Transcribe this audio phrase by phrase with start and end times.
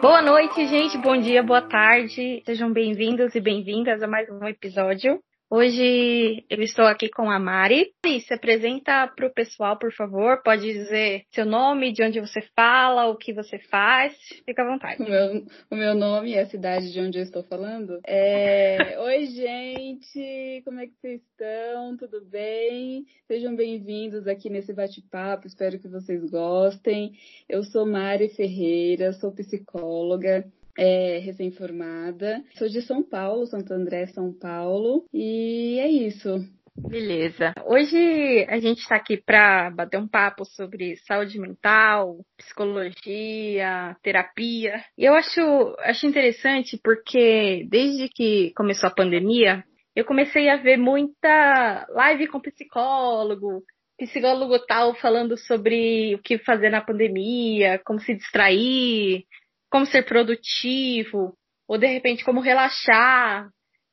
[0.00, 0.98] Boa noite, gente.
[0.98, 2.42] Bom dia, boa tarde.
[2.44, 5.20] Sejam bem-vindos e bem-vindas a mais um episódio
[5.52, 7.92] Hoje eu estou aqui com a Mari.
[8.04, 10.40] Mari, se apresenta para o pessoal, por favor.
[10.44, 14.16] Pode dizer seu nome, de onde você fala, o que você faz.
[14.46, 15.02] Fica à vontade.
[15.02, 17.98] O meu, o meu nome e a cidade de onde eu estou falando.
[18.06, 18.78] É...
[19.02, 20.62] Oi, gente!
[20.64, 21.96] Como é que vocês estão?
[21.96, 23.04] Tudo bem?
[23.26, 25.48] Sejam bem-vindos aqui nesse bate-papo.
[25.48, 27.10] Espero que vocês gostem.
[27.48, 30.48] Eu sou Mari Ferreira, sou psicóloga
[30.80, 32.42] é, recém-formada.
[32.56, 35.04] Sou de São Paulo, Santo André, São Paulo.
[35.12, 36.40] E é isso.
[36.74, 37.52] Beleza.
[37.66, 44.82] Hoje a gente está aqui para bater um papo sobre saúde mental, psicologia, terapia.
[44.96, 49.62] E eu acho, acho interessante porque desde que começou a pandemia,
[49.94, 53.62] eu comecei a ver muita live com psicólogo,
[53.98, 59.26] psicólogo tal falando sobre o que fazer na pandemia, como se distrair,
[59.70, 61.34] como ser produtivo,
[61.68, 63.48] ou de repente como relaxar.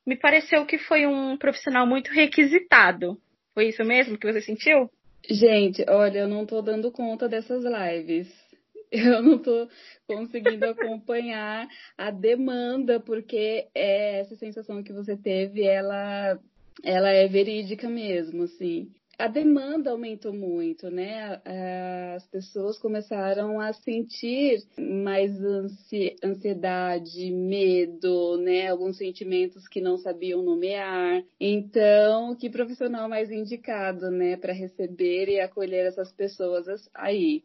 [0.06, 3.18] Me pareceu que foi um profissional muito requisitado.
[3.54, 4.90] Foi isso mesmo que você sentiu?
[5.30, 8.28] Gente, olha, eu não tô dando conta dessas lives.
[8.90, 9.68] Eu não tô
[10.08, 11.68] conseguindo acompanhar
[11.98, 16.40] a demanda, porque é essa sensação que você teve, ela,
[16.82, 21.42] ela é verídica mesmo, assim a demanda aumentou muito, né?
[22.16, 25.32] As pessoas começaram a sentir mais
[26.24, 28.68] ansiedade, medo, né?
[28.68, 31.24] Alguns sentimentos que não sabiam nomear.
[31.40, 37.44] Então, que profissional mais indicado, né, para receber e acolher essas pessoas aí?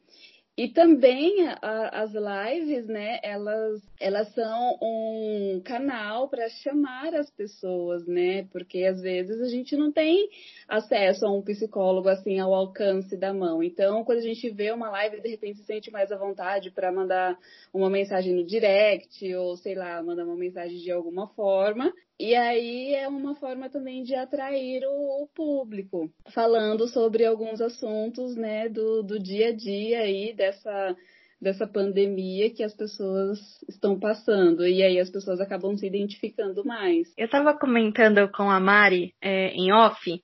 [0.55, 8.07] E também a, as lives, né, elas, elas são um canal para chamar as pessoas,
[8.07, 10.29] né, porque às vezes a gente não tem
[10.69, 13.63] acesso a um psicólogo assim ao alcance da mão.
[13.63, 16.93] Então, quando a gente vê uma live, de repente se sente mais à vontade para
[16.93, 17.39] mandar
[17.73, 21.91] uma mensagem no direct ou sei lá, mandar uma mensagem de alguma forma.
[22.23, 28.37] E aí é uma forma também de atrair o, o público, falando sobre alguns assuntos,
[28.37, 30.97] né, do, do dia a dia aí dessa
[31.41, 34.65] dessa pandemia que as pessoas estão passando.
[34.65, 37.13] E aí as pessoas acabam se identificando mais.
[37.19, 40.23] Eu estava comentando com a Mari é, em off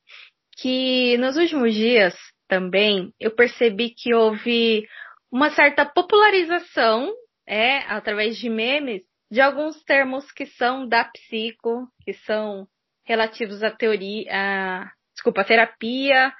[0.56, 2.14] que nos últimos dias
[2.46, 4.86] também eu percebi que houve
[5.32, 7.12] uma certa popularização
[7.44, 12.66] é, através de memes de alguns termos que são da psico, que são
[13.04, 16.32] relativos à teoria, à, desculpa, à terapia.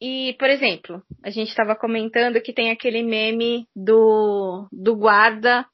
[0.00, 5.66] E, por exemplo, a gente estava comentando que tem aquele meme do, do guarda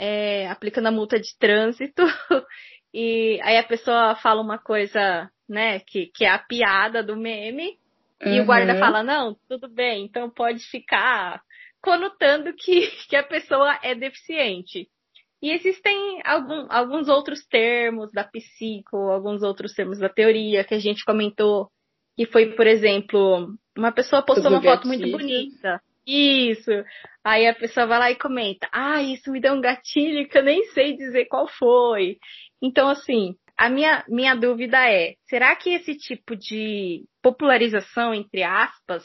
[0.00, 2.02] é, aplicando a multa de trânsito,
[2.92, 7.78] e aí a pessoa fala uma coisa, né, que, que é a piada do meme,
[8.24, 8.32] uhum.
[8.32, 8.78] e o guarda uhum.
[8.78, 11.42] fala, não, tudo bem, então pode ficar
[11.82, 14.88] conotando que, que a pessoa é deficiente.
[15.42, 20.78] E existem algum, alguns outros termos da psico, alguns outros termos da teoria que a
[20.78, 21.68] gente comentou,
[22.16, 25.80] que foi, por exemplo, uma pessoa postou uma foto muito bonita.
[26.06, 26.70] Isso.
[27.24, 30.42] Aí a pessoa vai lá e comenta: Ah, isso me deu um gatilho que eu
[30.42, 32.18] nem sei dizer qual foi.
[32.62, 39.04] Então, assim, a minha, minha dúvida é: será que esse tipo de popularização, entre aspas,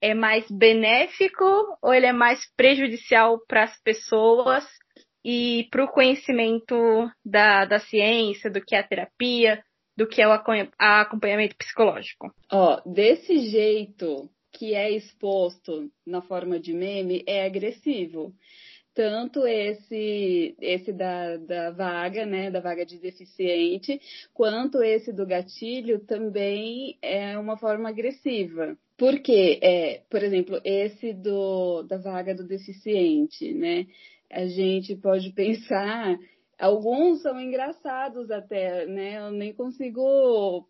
[0.00, 1.44] é mais benéfico
[1.82, 4.64] ou ele é mais prejudicial para as pessoas
[5.28, 9.60] e para o conhecimento da, da ciência, do que é a terapia,
[9.96, 12.32] do que é o acompanhamento psicológico.
[12.52, 18.32] Ó, desse jeito que é exposto na forma de meme é agressivo.
[18.94, 24.00] Tanto esse esse da, da vaga, né, da vaga de deficiente,
[24.32, 28.78] quanto esse do gatilho também é uma forma agressiva.
[28.96, 33.86] Porque, é, por exemplo, esse do, da vaga do deficiente, né?
[34.30, 36.18] a gente pode pensar,
[36.58, 39.18] alguns são engraçados até, né?
[39.18, 40.68] Eu nem consigo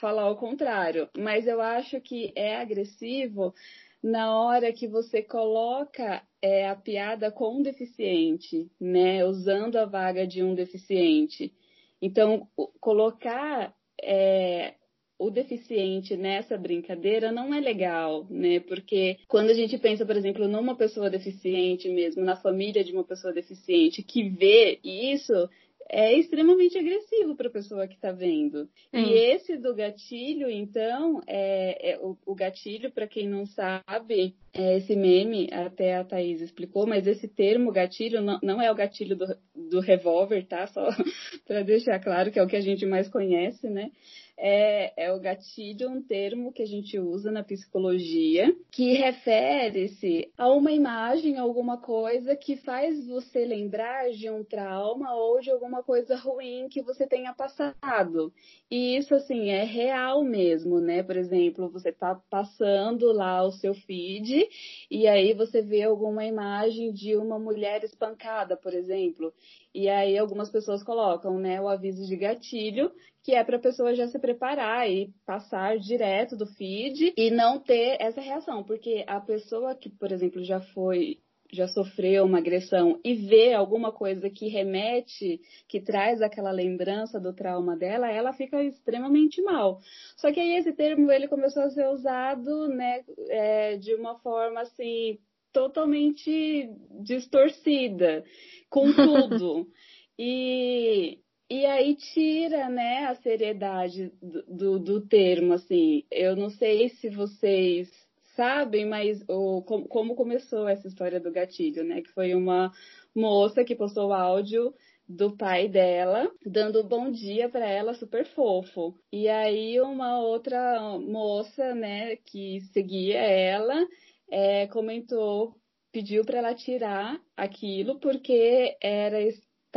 [0.00, 3.54] falar o contrário, mas eu acho que é agressivo
[4.02, 9.24] na hora que você coloca é, a piada com um deficiente, né?
[9.24, 11.52] Usando a vaga de um deficiente.
[12.00, 12.46] Então,
[12.80, 14.74] colocar é,
[15.18, 18.60] o deficiente nessa brincadeira não é legal, né?
[18.60, 23.04] Porque quando a gente pensa, por exemplo, numa pessoa deficiente mesmo, na família de uma
[23.04, 25.48] pessoa deficiente que vê isso,
[25.88, 28.68] é extremamente agressivo para a pessoa que está vendo.
[28.92, 34.78] E esse do gatilho, então, é, é o, o, gatilho, para quem não sabe, é
[34.78, 39.16] esse meme, até a Thaís explicou, mas esse termo gatilho não, não é o gatilho
[39.16, 40.66] do, do revólver, tá?
[40.66, 40.88] Só
[41.46, 43.90] para deixar claro que é o que a gente mais conhece, né?
[44.38, 50.50] É, é o gatilho, um termo que a gente usa na psicologia, que refere-se a
[50.50, 56.16] uma imagem, alguma coisa que faz você lembrar de um trauma ou de alguma coisa
[56.16, 58.32] ruim que você tenha passado.
[58.70, 61.02] E isso, assim, é real mesmo, né?
[61.02, 64.48] Por exemplo, você tá passando lá o seu feed
[64.90, 69.32] e aí você vê alguma imagem de uma mulher espancada, por exemplo.
[69.76, 72.90] E aí algumas pessoas colocam, né, o aviso de gatilho,
[73.22, 77.60] que é para a pessoa já se preparar e passar direto do feed e não
[77.60, 81.18] ter essa reação, porque a pessoa que, por exemplo, já foi
[81.52, 87.32] já sofreu uma agressão e vê alguma coisa que remete, que traz aquela lembrança do
[87.32, 89.78] trauma dela, ela fica extremamente mal.
[90.16, 94.62] Só que aí esse termo ele começou a ser usado, né, é, de uma forma
[94.62, 95.18] assim
[95.56, 96.68] totalmente
[97.00, 98.22] distorcida
[98.68, 99.66] com tudo.
[100.18, 101.18] e,
[101.48, 106.04] e aí tira, né, a seriedade do, do, do, termo, assim.
[106.10, 107.88] Eu não sei se vocês
[108.34, 112.02] sabem, mas o, como, como começou essa história do gatilho, né?
[112.02, 112.70] Que foi uma
[113.14, 114.74] moça que postou áudio
[115.08, 118.94] do pai dela, dando bom dia para ela, super fofo.
[119.10, 123.86] E aí uma outra moça, né, que seguia ela,
[124.30, 125.54] é, comentou
[125.92, 129.18] pediu para ela tirar aquilo porque era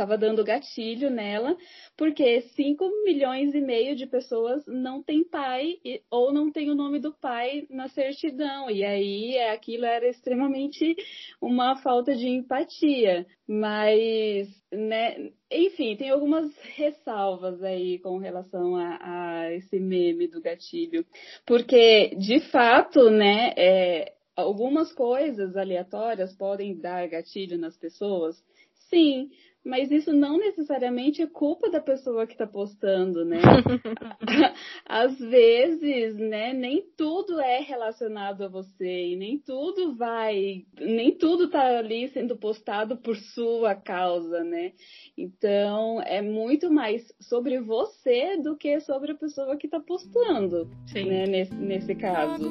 [0.00, 1.56] estava dando gatilho nela,
[1.94, 5.76] porque 5 milhões e meio de pessoas não têm pai
[6.10, 8.70] ou não tem o nome do pai na certidão.
[8.70, 10.96] E aí é, aquilo era extremamente
[11.40, 13.26] uma falta de empatia.
[13.46, 21.04] Mas, né, enfim, tem algumas ressalvas aí com relação a, a esse meme do gatilho.
[21.44, 28.42] Porque, de fato, né, é, algumas coisas aleatórias podem dar gatilho nas pessoas?
[28.88, 29.30] Sim,
[29.64, 33.38] mas isso não necessariamente é culpa da pessoa que está postando, né?
[34.86, 41.44] Às vezes, né, nem tudo é relacionado a você e nem tudo vai, nem tudo
[41.44, 44.72] está ali sendo postado por sua causa, né?
[45.16, 51.04] Então, é muito mais sobre você do que sobre a pessoa que está postando, Sim.
[51.04, 52.50] né, nesse, nesse caso.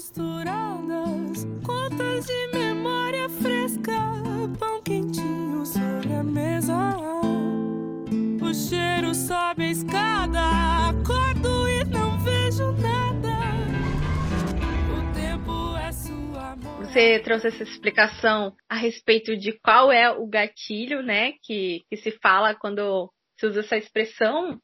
[0.00, 3.92] Costuradas, contas de memória fresca,
[4.58, 6.96] pão quentinho sobre a mesa.
[8.40, 10.40] O cheiro sobe a escada,
[10.88, 13.28] acordo e não vejo nada.
[14.96, 21.02] O tempo é sua Você trouxe essa explicação a respeito de qual é o gatilho,
[21.02, 24.58] né, que, que se fala quando se usa essa expressão.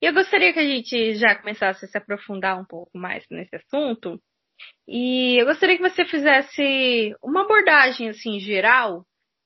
[0.00, 3.54] E eu gostaria que a gente já começasse a se aprofundar um pouco mais nesse
[3.54, 4.18] assunto.
[4.86, 9.04] E eu gostaria que você fizesse uma abordagem assim geral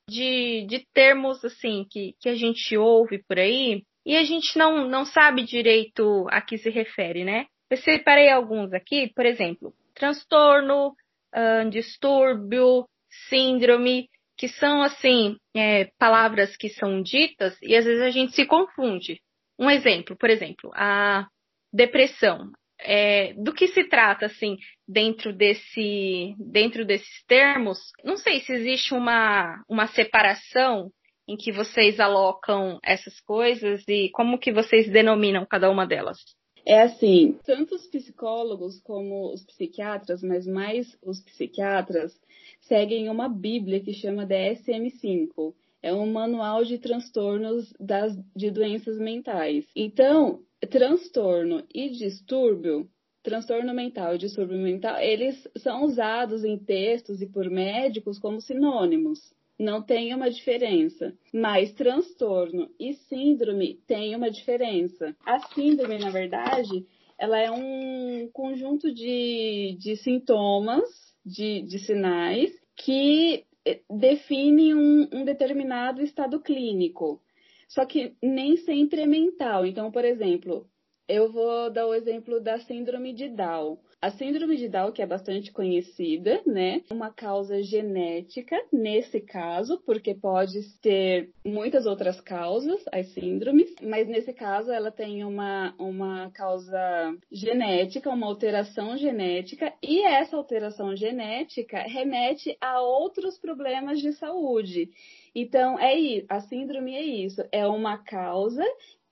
[0.08, 4.88] de, de termos assim que, que a gente ouve por aí e a gente não,
[4.88, 7.46] não sabe direito a que se refere, né?
[7.70, 10.88] Eu separei alguns aqui, por exemplo, transtorno,
[11.34, 12.86] uh, distúrbio,
[13.28, 18.44] síndrome, que são assim é, palavras que são ditas e às vezes a gente se
[18.44, 19.20] confunde.
[19.58, 21.28] Um exemplo, por exemplo, a
[21.72, 22.50] depressão
[22.84, 24.56] é, do que se trata, assim,
[24.86, 27.78] dentro desse, dentro desses termos?
[28.04, 30.90] Não sei se existe uma, uma separação
[31.28, 36.18] em que vocês alocam essas coisas e como que vocês denominam cada uma delas?
[36.64, 42.12] É assim, tanto os psicólogos como os psiquiatras, mas mais os psiquiatras,
[42.60, 45.54] seguem uma bíblia que chama DSM-5.
[45.82, 49.66] É um manual de transtornos das, de doenças mentais.
[49.74, 52.88] Então, transtorno e distúrbio,
[53.22, 59.34] transtorno mental e distúrbio mental, eles são usados em textos e por médicos como sinônimos.
[59.58, 61.14] Não tem uma diferença.
[61.32, 65.14] Mas transtorno e síndrome têm uma diferença.
[65.24, 66.86] A síndrome, na verdade,
[67.18, 70.82] ela é um conjunto de, de sintomas,
[71.24, 73.44] de, de sinais, que
[73.90, 77.22] definem um, um determinado estado clínico.
[77.68, 79.64] Só que nem sempre é mental.
[79.64, 80.68] Então, por exemplo,
[81.08, 83.78] eu vou dar o exemplo da síndrome de Down.
[84.02, 86.82] A síndrome de Down, que é bastante conhecida, né?
[86.90, 94.32] Uma causa genética, nesse caso, porque pode ter muitas outras causas, as síndromes, mas nesse
[94.32, 102.56] caso ela tem uma, uma causa genética, uma alteração genética, e essa alteração genética remete
[102.60, 104.90] a outros problemas de saúde.
[105.32, 106.26] Então, é isso.
[106.28, 107.40] A síndrome é isso.
[107.52, 108.64] É uma causa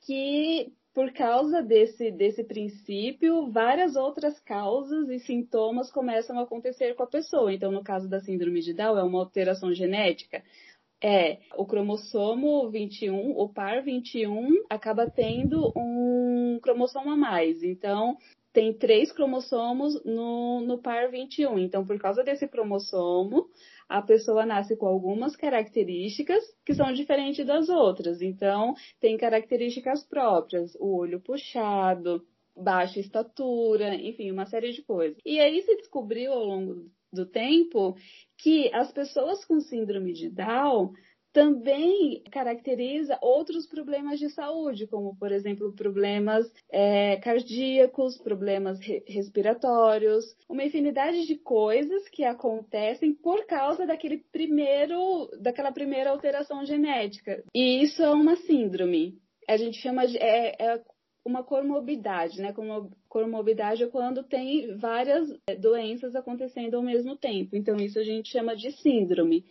[0.05, 7.05] que por causa desse, desse princípio, várias outras causas e sintomas começam a acontecer com
[7.05, 7.53] a pessoa.
[7.53, 10.43] Então, no caso da síndrome de Down, é uma alteração genética.
[11.03, 17.63] É, o cromossomo 21, o par 21, acaba tendo um cromossomo a mais.
[17.63, 18.19] Então,
[18.53, 21.59] tem três cromossomos no, no par 21.
[21.59, 23.49] Então, por causa desse cromossomo,
[23.91, 28.23] a pessoa nasce com algumas características que são diferentes das outras.
[28.23, 32.25] Então, tem características próprias, o olho puxado,
[32.57, 35.19] baixa estatura, enfim, uma série de coisas.
[35.27, 37.97] E aí se descobriu ao longo do tempo
[38.39, 40.93] que as pessoas com síndrome de Down
[41.33, 50.25] também caracteriza outros problemas de saúde, como, por exemplo, problemas é, cardíacos, problemas re respiratórios,
[50.49, 57.43] uma infinidade de coisas que acontecem por causa daquele primeiro, daquela primeira alteração genética.
[57.55, 59.19] E isso é uma síndrome.
[59.49, 60.17] A gente chama de.
[60.19, 60.83] É, é
[61.25, 62.55] uma comorbidade, né?
[63.09, 67.57] Comorbidade é quando tem várias é, doenças acontecendo ao mesmo tempo.
[67.57, 69.45] Então, isso a gente chama de síndrome.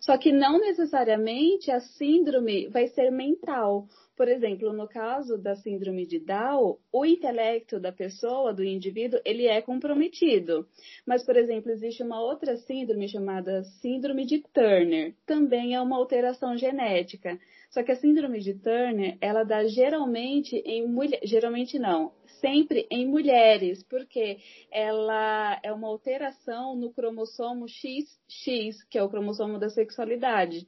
[0.00, 3.88] Só que não necessariamente a síndrome vai ser mental.
[4.16, 9.46] Por exemplo, no caso da síndrome de Down, o intelecto da pessoa, do indivíduo, ele
[9.46, 10.66] é comprometido.
[11.04, 15.14] Mas, por exemplo, existe uma outra síndrome chamada síndrome de Turner.
[15.26, 17.38] Também é uma alteração genética.
[17.68, 23.06] Só que a síndrome de Turner, ela dá geralmente em mulheres, geralmente não, sempre em
[23.06, 24.38] mulheres, porque
[24.70, 30.66] ela é uma alteração no cromossomo XX, que é o cromossomo da sexualidade.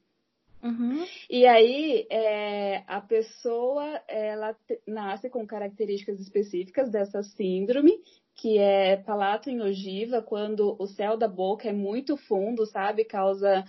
[0.63, 1.05] Uhum.
[1.31, 7.93] E aí, é, a pessoa, ela nasce com características específicas dessa síndrome,
[8.35, 13.05] que é palato em ogiva, quando o céu da boca é muito fundo, sabe?
[13.05, 13.65] Causa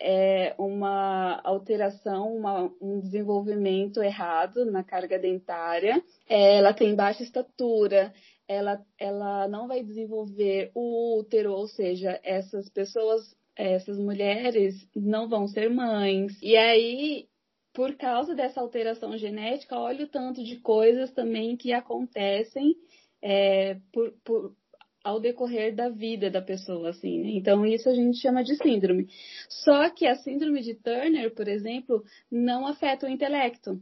[0.00, 6.02] é, uma alteração, uma, um desenvolvimento errado na carga dentária.
[6.28, 8.12] É, ela tem baixa estatura,
[8.46, 15.46] ela, ela não vai desenvolver o útero, ou seja, essas pessoas, essas mulheres não vão
[15.46, 16.36] ser mães.
[16.42, 17.26] E aí,
[17.72, 22.76] por causa dessa alteração genética, olha o tanto de coisas também que acontecem
[23.22, 24.54] é, por, por,
[25.02, 27.20] ao decorrer da vida da pessoa, assim.
[27.20, 27.30] Né?
[27.32, 29.08] Então, isso a gente chama de síndrome.
[29.48, 33.80] Só que a síndrome de Turner, por exemplo, não afeta o intelecto.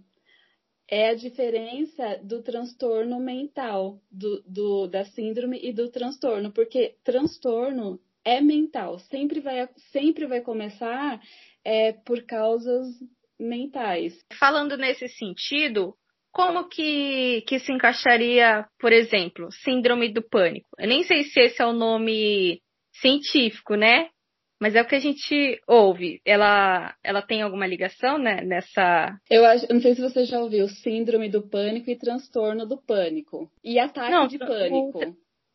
[0.89, 7.99] É a diferença do transtorno mental, do, do, da síndrome e do transtorno, porque transtorno
[8.25, 11.21] é mental, sempre vai, sempre vai começar
[11.65, 12.87] é, por causas
[13.39, 14.15] mentais.
[14.39, 15.95] Falando nesse sentido,
[16.33, 20.69] como que, que se encaixaria, por exemplo, síndrome do pânico?
[20.79, 22.61] Eu nem sei se esse é o nome
[23.01, 24.09] científico, né?
[24.61, 26.21] Mas é o que a gente ouve.
[26.25, 29.19] Ela, ela tem alguma ligação né, nessa.
[29.29, 33.51] Eu acho, não sei se você já ouviu síndrome do pânico e transtorno do pânico.
[33.65, 35.01] E ataque não, de pânico.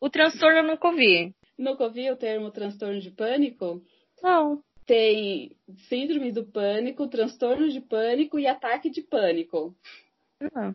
[0.02, 1.34] O, o transtorno eu nunca ouvi.
[1.58, 3.82] Nunca ouvi o termo transtorno de pânico?
[4.22, 4.62] Não.
[4.86, 5.56] Tem
[5.88, 9.76] síndrome do pânico, transtorno de pânico e ataque de pânico.
[10.54, 10.74] Não.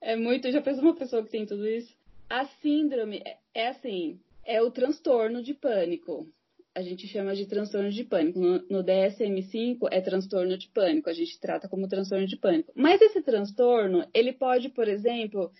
[0.00, 0.50] É muito.
[0.50, 1.96] Já pensou uma pessoa que tem tudo isso?
[2.28, 6.28] A síndrome é, é assim: é o transtorno de pânico.
[6.74, 8.38] A gente chama de transtorno de pânico.
[8.38, 11.08] No, no DSM-5 é transtorno de pânico.
[11.08, 12.70] A gente trata como transtorno de pânico.
[12.74, 15.50] Mas esse transtorno, ele pode, por exemplo,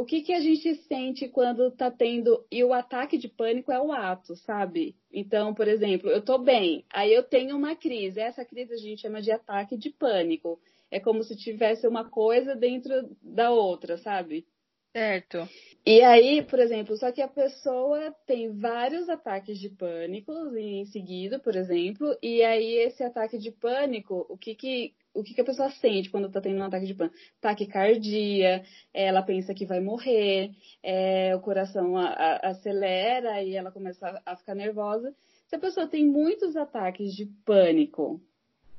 [0.00, 2.44] o que, que a gente sente quando tá tendo.
[2.50, 4.96] E o ataque de pânico é o ato, sabe?
[5.12, 8.18] Então, por exemplo, eu tô bem, aí eu tenho uma crise.
[8.18, 10.58] Essa crise a gente chama de ataque de pânico
[10.90, 14.46] é como se tivesse uma coisa dentro da outra, sabe?
[14.92, 15.48] Certo.
[15.86, 21.38] E aí, por exemplo, só que a pessoa tem vários ataques de pânico em seguida,
[21.38, 25.44] por exemplo, e aí esse ataque de pânico, o que que o que, que a
[25.44, 27.16] pessoa sente quando está tendo um ataque de pânico?
[27.40, 28.62] Taquicardia,
[28.92, 30.52] ela pensa que vai morrer,
[30.82, 35.14] é, o coração a, a, acelera e ela começa a, a ficar nervosa.
[35.48, 38.20] Se a pessoa tem muitos ataques de pânico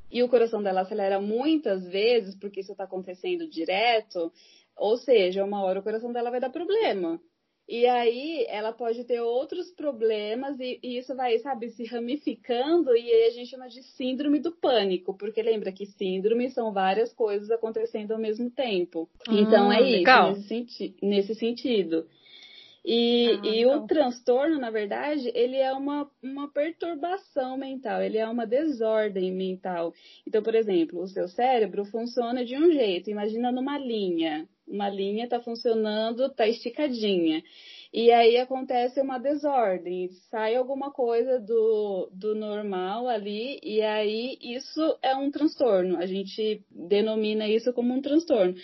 [0.10, 4.32] e o coração dela acelera muitas vezes, porque isso está acontecendo direto,
[4.76, 7.20] ou seja, uma hora o coração dela vai dar problema.
[7.68, 13.10] E aí ela pode ter outros problemas e, e, isso vai, sabe, se ramificando e
[13.10, 17.50] aí a gente chama de síndrome do pânico, porque lembra que síndrome são várias coisas
[17.50, 19.10] acontecendo ao mesmo tempo.
[19.30, 22.06] Hum, então é isso, nesse, senti nesse sentido.
[22.84, 28.28] E, ah, e o transtorno, na verdade, ele é uma, uma perturbação mental, ele é
[28.28, 29.94] uma desordem mental.
[30.28, 34.48] Então, por exemplo, o seu cérebro funciona de um jeito, imagina numa linha.
[34.72, 37.44] Uma linha está funcionando, está esticadinha.
[37.94, 44.98] E aí acontece uma desordem, sai alguma coisa do, do normal ali, e aí isso
[45.02, 45.98] é um transtorno.
[45.98, 48.56] A gente denomina isso como um transtorno.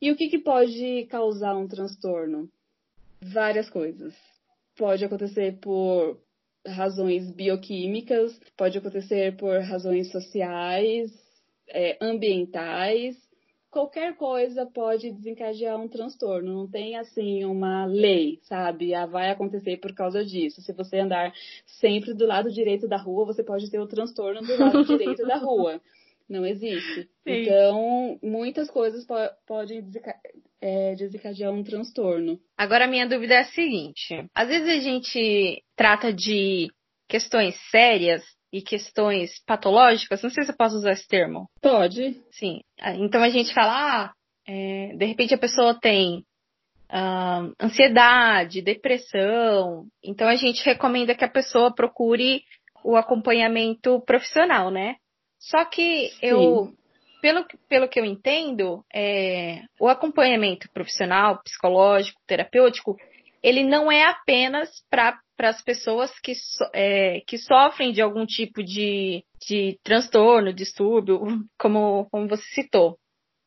[0.00, 2.50] E o que, que pode causar um transtorno?
[3.20, 4.12] Várias coisas.
[4.76, 6.18] Pode acontecer por
[6.66, 11.12] razões bioquímicas, pode acontecer por razões sociais,
[11.68, 13.16] é, ambientais,
[13.72, 16.54] qualquer coisa pode desencadear um transtorno.
[16.54, 18.94] Não tem assim uma lei, sabe?
[18.94, 20.60] Ah, vai acontecer por causa disso.
[20.60, 21.32] Se você andar
[21.66, 25.38] sempre do lado direito da rua, você pode ter o transtorno do lado direito da
[25.38, 25.80] rua.
[26.28, 27.02] Não existe.
[27.02, 27.08] Sim.
[27.26, 29.14] Então, muitas coisas po
[29.46, 29.82] podem
[30.60, 32.38] é, desencadear um transtorno.
[32.56, 36.68] Agora, a minha dúvida é a seguinte: às vezes a gente trata de
[37.08, 38.22] questões sérias
[38.52, 41.48] e questões patológicas, não sei se eu posso usar esse termo.
[41.60, 42.20] Pode.
[42.30, 42.60] Sim.
[42.80, 44.12] Ah, então a gente fala, ah,
[44.46, 46.24] é, de repente a pessoa tem
[46.88, 52.42] ah, ansiedade, depressão, então a gente recomenda que a pessoa procure
[52.84, 54.96] o acompanhamento profissional, né?
[55.38, 56.18] Só que Sim.
[56.20, 56.72] eu,
[57.22, 62.96] pelo, pelo que eu entendo, é, o acompanhamento profissional, psicológico, terapêutico,
[63.42, 68.62] ele não é apenas para as pessoas que, so, é, que sofrem de algum tipo
[68.62, 71.20] de, de transtorno, distúrbio,
[71.58, 72.96] como, como você citou.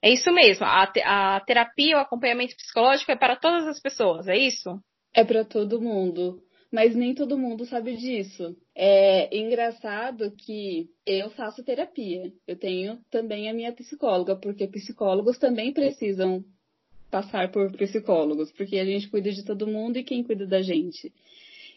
[0.03, 4.37] É isso mesmo, a, a terapia, o acompanhamento psicológico é para todas as pessoas, é
[4.37, 4.79] isso?
[5.15, 8.55] É para todo mundo, mas nem todo mundo sabe disso.
[8.75, 15.73] É engraçado que eu faço terapia, eu tenho também a minha psicóloga, porque psicólogos também
[15.73, 16.43] precisam
[17.09, 21.11] passar por psicólogos, porque a gente cuida de todo mundo e quem cuida da gente.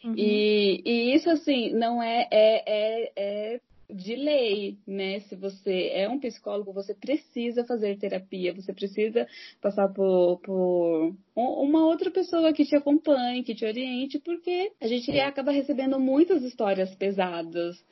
[0.05, 0.15] Uhum.
[0.17, 5.21] E, e isso, assim, não é, é, é, é de lei, né?
[5.21, 9.27] Se você é um psicólogo, você precisa fazer terapia, você precisa
[9.63, 15.11] passar por, por uma outra pessoa que te acompanhe, que te oriente, porque a gente
[15.21, 17.83] acaba recebendo muitas histórias pesadas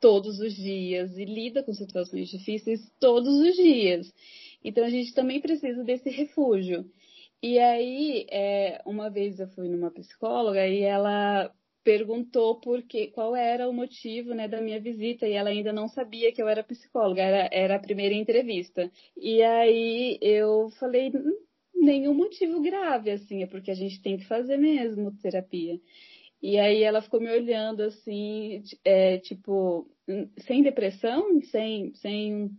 [0.00, 4.12] todos os dias e lida com situações difíceis todos os dias.
[4.64, 6.90] Então a gente também precisa desse refúgio.
[7.42, 11.52] E aí, é, uma vez eu fui numa psicóloga e ela
[11.84, 15.88] perguntou por que, qual era o motivo né, da minha visita e ela ainda não
[15.88, 18.90] sabia que eu era psicóloga, era, era a primeira entrevista.
[19.16, 21.36] E aí eu falei, hum,
[21.74, 25.80] nenhum motivo grave, assim, é porque a gente tem que fazer mesmo terapia.
[26.40, 32.50] E aí ela ficou me olhando assim, é, tipo, hum, sem depressão, sem, sem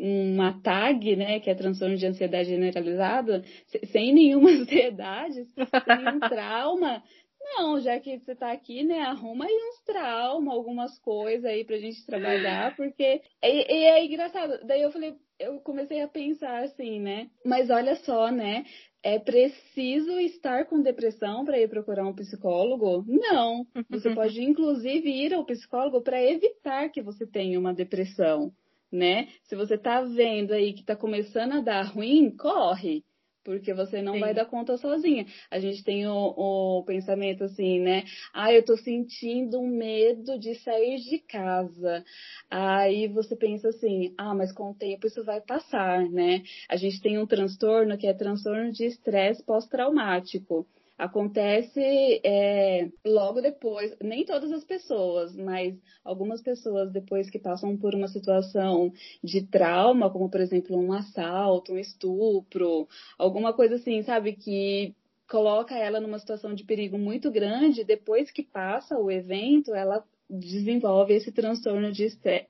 [0.00, 3.44] uma TAG, né, que é transtorno de ansiedade generalizada,
[3.92, 7.02] sem nenhuma ansiedade, sem um trauma.
[7.42, 11.78] Não, já que você está aqui, né, arruma aí uns traumas, algumas coisas aí pra
[11.78, 14.60] gente trabalhar, porque e, e é engraçado.
[14.66, 17.28] Daí eu falei, eu comecei a pensar assim, né?
[17.44, 18.64] Mas olha só, né?
[19.02, 23.04] É preciso estar com depressão para ir procurar um psicólogo?
[23.08, 23.66] Não.
[23.88, 28.52] Você pode, inclusive, ir ao psicólogo para evitar que você tenha uma depressão
[28.90, 29.28] né?
[29.44, 33.04] Se você tá vendo aí que tá começando a dar ruim, corre,
[33.44, 34.20] porque você não Sim.
[34.20, 35.26] vai dar conta sozinha.
[35.50, 38.04] A gente tem o, o, pensamento assim, né?
[38.32, 42.04] Ah, eu tô sentindo um medo de sair de casa.
[42.50, 46.42] Aí você pensa assim, ah, mas com o tempo isso vai passar, né?
[46.68, 50.66] A gente tem um transtorno que é transtorno de estresse pós-traumático
[51.00, 51.80] acontece
[52.22, 58.06] é, logo depois, nem todas as pessoas, mas algumas pessoas depois que passam por uma
[58.06, 58.92] situação
[59.24, 62.86] de trauma, como por exemplo um assalto, um estupro,
[63.18, 64.94] alguma coisa assim, sabe, que
[65.26, 71.14] coloca ela numa situação de perigo muito grande, depois que passa o evento, ela desenvolve
[71.14, 72.04] esse transtorno de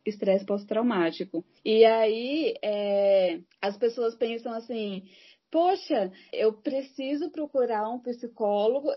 [0.05, 1.45] estresse pós-traumático.
[1.65, 5.05] E aí é, as pessoas pensam assim,
[5.51, 8.91] poxa, eu preciso procurar um psicólogo.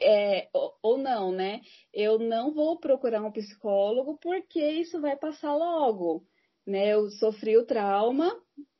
[0.00, 1.60] É, ou, ou não, né?
[1.92, 6.24] Eu não vou procurar um psicólogo porque isso vai passar logo,
[6.66, 6.88] né?
[6.92, 8.36] Eu sofri o trauma,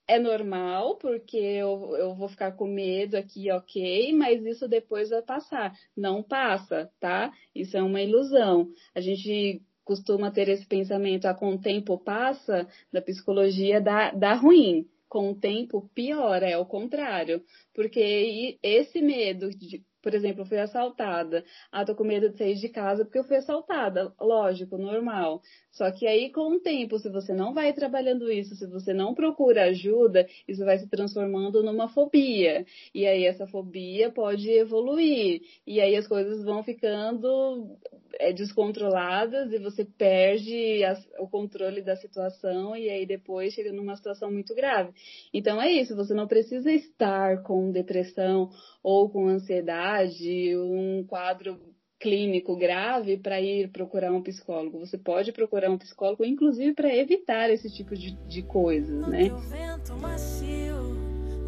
[0.08, 5.22] é normal, porque eu, eu vou ficar com medo aqui, ok, mas isso depois vai
[5.22, 5.72] passar.
[5.96, 7.32] Não passa, tá?
[7.54, 8.68] Isso é uma ilusão.
[8.94, 14.34] A gente costuma ter esse pensamento, ah, com o tempo passa, da psicologia dá, dá
[14.34, 17.44] ruim com o tempo piora, é o contrário.
[17.74, 21.44] Porque esse medo de, por exemplo, fui assaltada.
[21.70, 24.12] Ah, tô com medo de sair de casa porque eu fui assaltada.
[24.20, 25.40] Lógico, normal.
[25.70, 29.14] Só que aí, com o tempo, se você não vai trabalhando isso, se você não
[29.14, 32.66] procura ajuda, isso vai se transformando numa fobia.
[32.92, 35.40] E aí, essa fobia pode evoluir.
[35.66, 37.78] E aí, as coisas vão ficando
[38.18, 40.82] é, descontroladas e você perde
[41.18, 42.76] o controle da situação.
[42.76, 44.92] E aí, depois, chega numa situação muito grave.
[45.32, 45.94] Então, é isso.
[45.94, 48.50] Você não precisa estar com depressão
[48.82, 51.58] ou com ansiedade ansiedade, um quadro
[52.00, 54.80] clínico grave para ir procurar um psicólogo.
[54.80, 59.28] Você pode procurar um psicólogo, inclusive para evitar esse tipo de, de coisas, né?
[59.28, 60.82] No vento macio,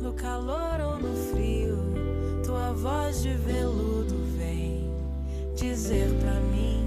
[0.00, 1.76] no calor ou no frio,
[2.44, 4.84] tua voz de veludo vem
[5.56, 6.84] dizer para mim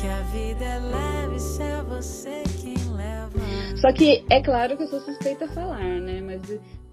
[0.00, 3.40] que a vida é leve se é você quem leva.
[3.80, 6.20] Só que é claro que eu sou suspeita a falar, né?
[6.20, 6.42] Mas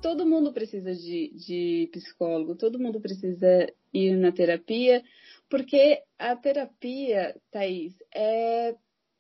[0.02, 5.04] todo mundo precisa de, de psicólogo, todo mundo precisa ir na terapia
[5.50, 8.76] porque a terapia, Thaís, é,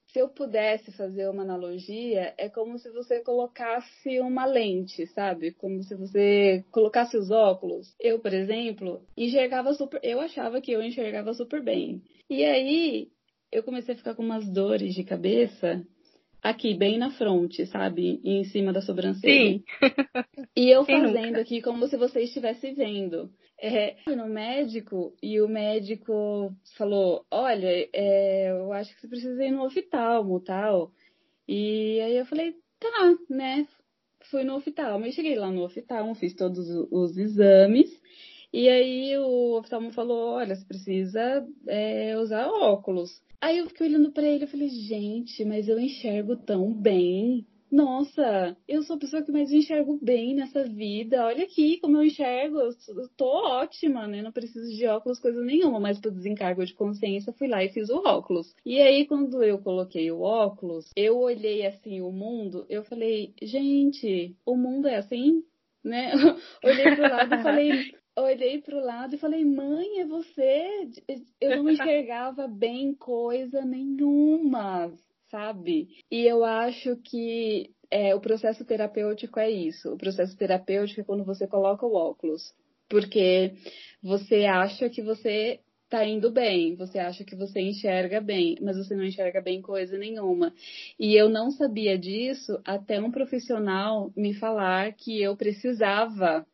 [0.08, 5.54] se eu pudesse fazer uma analogia, é como se você colocasse uma lente, sabe?
[5.54, 7.96] Como se você colocasse os óculos.
[8.00, 10.00] Eu, por exemplo, enxergava super.
[10.04, 12.02] Eu achava que eu enxergava super bem.
[12.30, 13.10] E aí
[13.52, 15.86] eu comecei a ficar com umas dores de cabeça
[16.42, 18.22] aqui, bem na fronte, sabe?
[18.24, 19.60] Em cima da sobrancelha.
[19.60, 19.64] Sim.
[20.56, 23.30] E eu fazendo aqui como se você estivesse vendo.
[23.60, 29.52] É, no médico e o médico falou, olha, é, eu acho que você precisa ir
[29.52, 30.92] no oftalmo, tal.
[31.48, 33.68] E aí eu falei, tá, né?
[34.30, 35.06] Fui no oftalmo.
[35.06, 37.90] Eu cheguei lá no oftalmo, fiz todos os exames.
[38.54, 43.22] E aí o oftalmo falou, olha, você precisa é, usar óculos.
[43.42, 48.56] Aí eu fiquei olhando para ele e falei, gente, mas eu enxergo tão bem nossa,
[48.66, 51.26] eu sou a pessoa que mais enxergo bem nessa vida.
[51.26, 52.60] Olha aqui como eu enxergo.
[52.60, 54.22] Eu tô ótima, né?
[54.22, 55.80] Não preciso de óculos, coisa nenhuma.
[55.80, 58.56] Mas pro desencargo de consciência, fui lá e fiz o óculos.
[58.66, 62.66] E aí, quando eu coloquei o óculos, eu olhei assim o mundo.
[62.70, 65.44] Eu falei, gente, o mundo é assim,
[65.84, 66.12] né?
[66.64, 67.72] olhei pro lado e falei,
[68.24, 70.90] olhei pro lado e falei, mãe, é você?
[71.40, 74.92] Eu não enxergava bem coisa nenhuma
[75.30, 75.90] sabe?
[76.12, 79.94] E eu acho que é, o processo terapêutico é isso.
[79.94, 82.54] O processo terapêutico é quando você coloca o óculos.
[82.90, 83.54] Porque
[84.02, 88.94] você acha que você tá indo bem, você acha que você enxerga bem, mas você
[88.96, 90.54] não enxerga bem coisa nenhuma.
[91.00, 96.46] E eu não sabia disso até um profissional me falar que eu precisava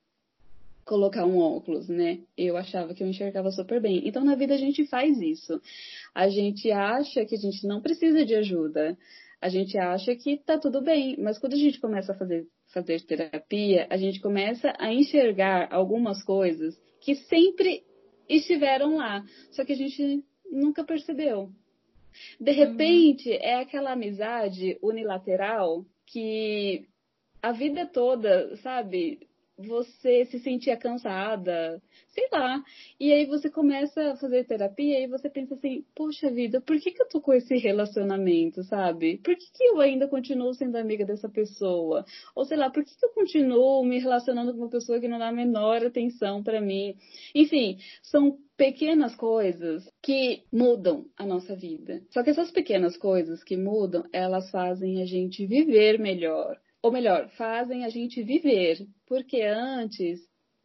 [0.86, 2.20] colocar um óculos, né?
[2.38, 4.08] Eu achava que eu enxergava super bem.
[4.08, 5.62] Então, na vida, a gente faz isso.
[6.14, 8.98] A gente acha que a gente não precisa de ajuda.
[9.42, 11.16] A gente acha que tá tudo bem.
[11.20, 16.24] Mas quando a gente começa a fazer, fazer terapia, a gente começa a enxergar algumas
[16.24, 17.84] coisas que sempre
[18.30, 19.24] estiveram lá.
[19.52, 21.50] Só que a gente nunca percebeu.
[22.40, 22.58] De uhum.
[22.58, 23.38] repente, uhum.
[23.42, 26.86] é aquela amizade unilateral que
[27.42, 29.20] a vida toda, sabe?
[29.58, 32.64] Você se sentia cansada, sei lá.
[33.00, 36.92] E aí você começa a fazer terapia e você pensa assim, poxa vida, por que,
[36.92, 39.18] que eu tô com esse relacionamento, sabe?
[39.18, 42.06] Por que, que eu ainda continuo sendo amiga dessa pessoa?
[42.36, 45.20] Ou sei lá, por que, que eu continuo me relacionando com uma pessoa que não
[45.20, 46.96] dá a menor atenção para mim?
[47.36, 52.02] Enfim, são pequenas coisas que mudam a nossa vida.
[52.10, 57.30] Só que essas pequenas coisas que mudam, elas fazem a gente viver melhor ou melhor,
[57.30, 60.20] fazem a gente viver, porque antes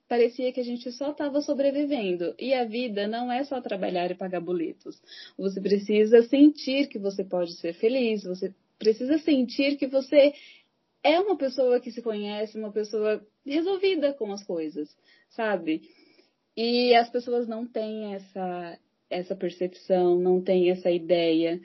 [0.09, 2.35] parecia que a gente só estava sobrevivendo.
[2.37, 5.01] E a vida não é só trabalhar e pagar boletos.
[5.39, 10.33] Você precisa sentir que você pode ser feliz, você precisa sentir que você
[11.05, 14.89] é uma pessoa que se conhece, uma pessoa resolvida com as coisas,
[15.31, 15.83] sabe?
[16.57, 18.79] E as pessoas não têm essa,
[19.09, 21.61] essa percepção, não têm essa ideia.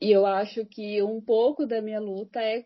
[0.00, 2.64] E eu acho que um pouco da minha luta é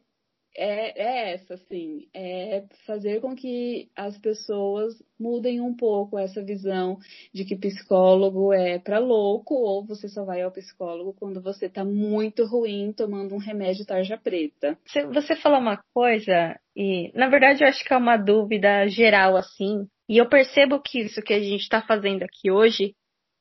[0.58, 6.98] é, é essa, assim, é fazer com que as pessoas mudem um pouco essa visão
[7.32, 11.84] de que psicólogo é para louco ou você só vai ao psicólogo quando você está
[11.84, 14.76] muito ruim tomando um remédio tarja preta.
[15.14, 19.86] Você falou uma coisa e, na verdade, eu acho que é uma dúvida geral, assim,
[20.08, 22.94] e eu percebo que isso que a gente está fazendo aqui hoje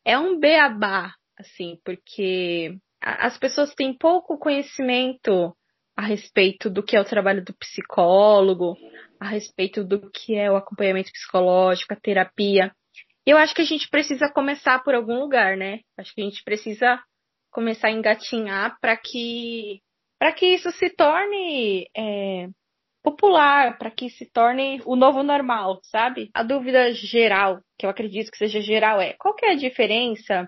[0.06, 5.56] é um beabá, assim, porque as pessoas têm pouco conhecimento
[5.98, 8.78] a respeito do que é o trabalho do psicólogo,
[9.20, 12.72] a respeito do que é o acompanhamento psicológico, a terapia.
[13.26, 15.80] Eu acho que a gente precisa começar por algum lugar, né?
[15.98, 17.02] Acho que a gente precisa
[17.52, 19.82] começar a engatinhar para que
[20.20, 22.48] para que isso se torne é,
[23.04, 26.30] popular, para que se torne o novo normal, sabe?
[26.34, 30.48] A dúvida geral, que eu acredito que seja geral, é qual que é a diferença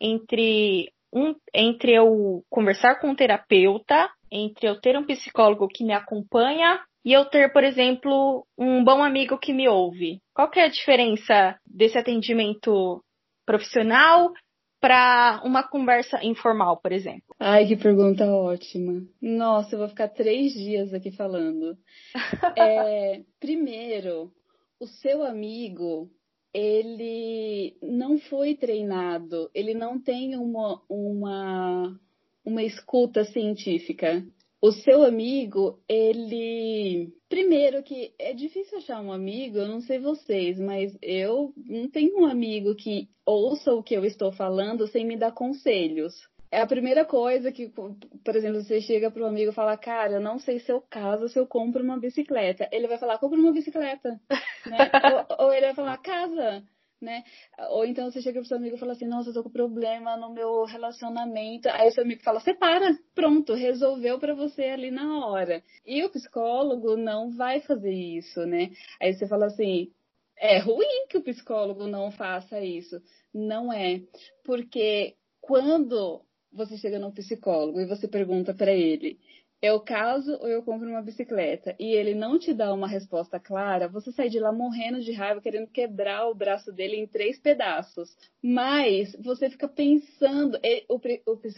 [0.00, 5.92] entre um, entre eu conversar com um terapeuta entre eu ter um psicólogo que me
[5.92, 10.20] acompanha e eu ter, por exemplo, um bom amigo que me ouve?
[10.34, 13.02] Qual que é a diferença desse atendimento
[13.46, 14.32] profissional
[14.80, 17.34] para uma conversa informal, por exemplo?
[17.38, 19.02] Ai, que pergunta ótima.
[19.20, 21.76] Nossa, eu vou ficar três dias aqui falando.
[22.58, 24.32] é, primeiro,
[24.80, 26.10] o seu amigo
[26.52, 31.98] ele não foi treinado, ele não tem uma, uma,
[32.44, 34.24] uma escuta científica.
[34.60, 37.12] O seu amigo, ele.
[37.28, 42.20] Primeiro, que é difícil achar um amigo, eu não sei vocês, mas eu não tenho
[42.20, 46.14] um amigo que ouça o que eu estou falando sem me dar conselhos
[46.54, 50.12] é a primeira coisa que, por exemplo, você chega para um amigo e fala, cara,
[50.12, 52.68] eu não sei se eu caso se eu compro uma bicicleta.
[52.70, 54.20] Ele vai falar, compra uma bicicleta.
[54.64, 54.90] Né?
[55.38, 56.64] ou, ou, ele vai falar, casa.
[57.04, 57.22] Né?
[57.70, 60.16] Ou então você chega pro seu amigo e fala assim, nossa, eu tô com problema
[60.16, 61.68] no meu relacionamento.
[61.68, 65.62] Aí o seu amigo fala, separa, pronto, resolveu para você ali na hora.
[65.86, 68.70] E o psicólogo não vai fazer isso, né?
[69.00, 69.92] Aí você fala assim,
[70.38, 73.00] é ruim que o psicólogo não faça isso.
[73.32, 74.00] Não é.
[74.44, 79.18] Porque quando você chega num psicólogo e você pergunta para ele:
[79.64, 81.74] eu caso ou eu compro uma bicicleta?
[81.78, 85.40] E ele não te dá uma resposta clara, você sai de lá morrendo de raiva,
[85.40, 88.14] querendo quebrar o braço dele em três pedaços.
[88.42, 90.58] Mas você fica pensando,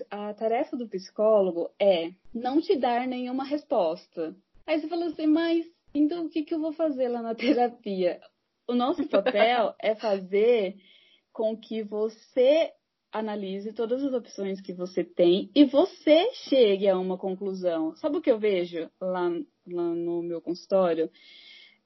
[0.09, 4.37] a tarefa do psicólogo é não te dar nenhuma resposta.
[4.65, 8.21] Aí você fala assim, mas então o que, que eu vou fazer lá na terapia?
[8.69, 10.77] O nosso papel é fazer
[11.33, 12.73] com que você
[13.19, 17.95] analise todas as opções que você tem e você chegue a uma conclusão.
[17.97, 19.31] Sabe o que eu vejo lá,
[19.67, 21.11] lá no meu consultório?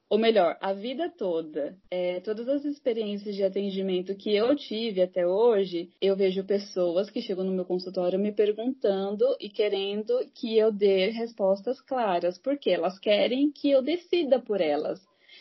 [0.09, 5.25] Ou melhor, a vida toda, é, todas as experiências de atendimento que eu tive até
[5.25, 10.69] hoje, eu vejo pessoas que chegam no meu consultório me perguntando e querendo que eu
[10.69, 14.99] dê respostas claras, porque elas querem que eu decida por elas.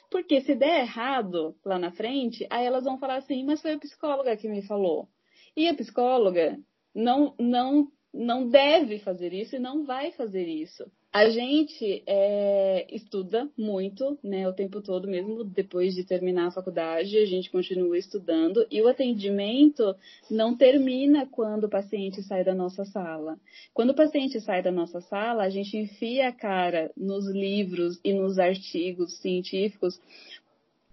[0.09, 3.79] Porque se der errado lá na frente, aí elas vão falar assim, mas foi a
[3.79, 5.09] psicóloga que me falou.
[5.57, 6.59] E a psicóloga
[6.95, 10.91] não, não, não deve fazer isso e não vai fazer isso.
[11.13, 17.19] A gente é, estuda muito, né, o tempo todo, mesmo depois de terminar a faculdade,
[17.19, 19.97] a gente continua estudando e o atendimento
[20.31, 23.37] não termina quando o paciente sai da nossa sala.
[23.75, 28.13] Quando o paciente sai da nossa sala, a gente enfia a cara nos livros e
[28.13, 30.01] nos artigos científicos,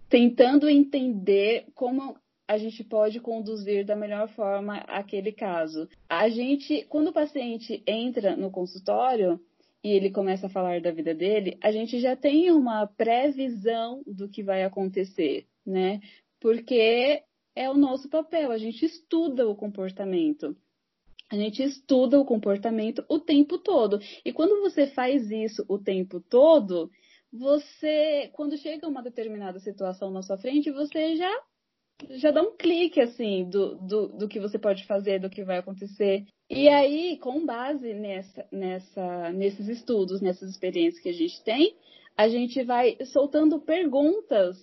[0.08, 2.16] tentando entender como
[2.48, 5.86] a gente pode conduzir da melhor forma aquele caso.
[6.08, 9.38] A gente, quando o paciente entra no consultório
[9.84, 14.26] e ele começa a falar da vida dele, a gente já tem uma previsão do
[14.30, 16.00] que vai acontecer, né?
[16.40, 17.22] Porque
[17.54, 20.56] é o nosso papel, a gente estuda o comportamento.
[21.30, 24.00] A gente estuda o comportamento o tempo todo.
[24.24, 26.90] E quando você faz isso o tempo todo,
[27.30, 31.30] você, quando chega uma determinada situação na sua frente, você já
[32.10, 35.58] já dá um clique, assim, do, do, do que você pode fazer, do que vai
[35.58, 36.24] acontecer.
[36.48, 41.76] E aí, com base nessa, nessa, nesses estudos, nessas experiências que a gente tem,
[42.16, 44.56] a gente vai soltando perguntas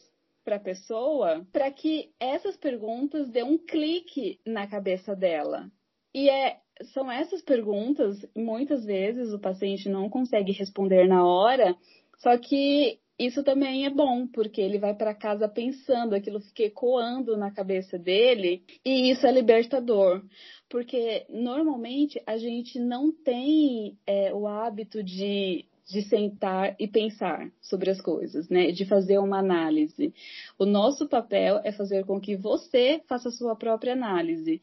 [0.44, 5.70] para a pessoa para que essas perguntas dê um clique na cabeça dela.
[6.14, 6.58] E é,
[6.94, 11.76] são essas perguntas, muitas vezes o paciente não consegue responder na hora,
[12.20, 17.38] só que isso também é bom, porque ele vai para casa pensando, aquilo fica ecoando
[17.38, 20.22] na cabeça dele, e isso é libertador.
[20.70, 27.90] Porque normalmente a gente não tem é, o hábito de, de sentar e pensar sobre
[27.90, 28.72] as coisas, né?
[28.72, 30.14] De fazer uma análise.
[30.60, 34.62] O nosso papel é fazer com que você faça a sua própria análise.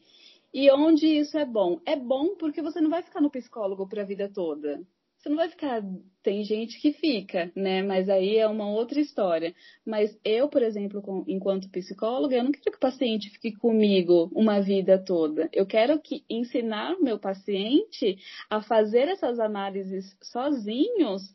[0.53, 1.79] E onde isso é bom?
[1.87, 4.79] É bom porque você não vai ficar no psicólogo para a vida toda
[5.23, 5.81] você não vai ficar.
[6.21, 7.81] Tem gente que fica, né?
[7.81, 9.55] Mas aí é uma outra história.
[9.85, 14.29] Mas eu, por exemplo, com, enquanto psicóloga, eu não quero que o paciente fique comigo
[14.35, 15.49] uma vida toda.
[15.53, 18.17] Eu quero que ensinar o meu paciente
[18.49, 21.33] a fazer essas análises sozinhos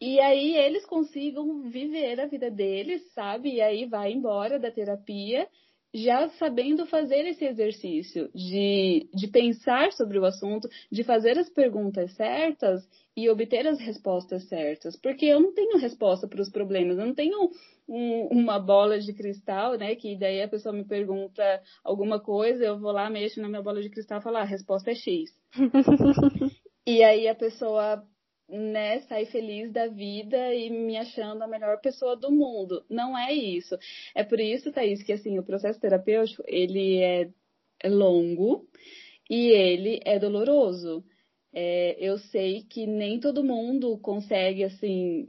[0.00, 3.54] e aí eles consigam viver a vida deles, sabe?
[3.54, 5.48] E aí vai embora da terapia
[5.92, 12.14] já sabendo fazer esse exercício de, de pensar sobre o assunto, de fazer as perguntas
[12.14, 14.96] certas e obter as respostas certas.
[14.96, 17.50] Porque eu não tenho resposta para os problemas, eu não tenho
[17.88, 19.96] um, uma bola de cristal, né?
[19.96, 21.42] Que daí a pessoa me pergunta
[21.82, 24.44] alguma coisa, eu vou lá, mexo na minha bola de cristal e falo, ah, a
[24.44, 25.30] resposta é X.
[26.86, 28.04] e aí a pessoa
[28.50, 32.84] né, sair feliz da vida e me achando a melhor pessoa do mundo.
[32.88, 33.78] Não é isso.
[34.14, 37.30] É por isso, Thaís, que assim, o processo terapêutico, ele é,
[37.82, 38.66] é longo
[39.28, 41.04] e ele é doloroso.
[41.52, 45.28] É, eu sei que nem todo mundo consegue, assim,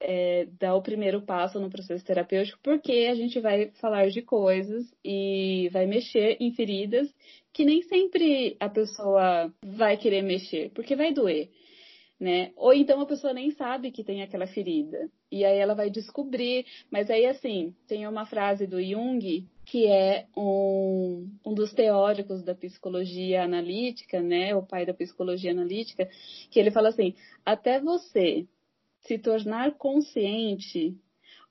[0.00, 4.84] é, dar o primeiro passo no processo terapêutico, porque a gente vai falar de coisas
[5.04, 7.08] e vai mexer em feridas
[7.52, 11.50] que nem sempre a pessoa vai querer mexer, porque vai doer
[12.22, 12.52] né?
[12.56, 15.10] Ou então a pessoa nem sabe que tem aquela ferida.
[15.28, 16.64] E aí ela vai descobrir.
[16.88, 22.54] Mas aí, assim, tem uma frase do Jung, que é um, um dos teóricos da
[22.54, 24.54] psicologia analítica, né?
[24.54, 26.08] O pai da psicologia analítica,
[26.48, 28.46] que ele fala assim: até você
[29.00, 30.96] se tornar consciente,